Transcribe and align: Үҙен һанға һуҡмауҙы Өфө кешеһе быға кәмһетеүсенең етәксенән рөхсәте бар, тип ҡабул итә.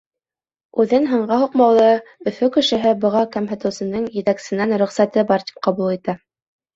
Үҙен 0.83 1.03
һанға 1.09 1.35
һуҡмауҙы 1.41 1.89
Өфө 2.31 2.49
кешеһе 2.55 2.93
быға 3.03 3.21
кәмһетеүсенең 3.35 4.07
етәксенән 4.21 4.73
рөхсәте 4.83 5.25
бар, 5.33 5.45
тип 5.51 5.61
ҡабул 5.69 5.93
итә. 5.97 6.17